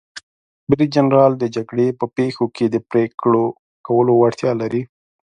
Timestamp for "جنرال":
0.95-1.31